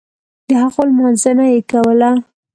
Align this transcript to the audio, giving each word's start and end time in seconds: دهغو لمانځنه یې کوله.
دهغو 0.49 0.83
لمانځنه 0.89 1.45
یې 1.53 1.59
کوله. 1.71 2.11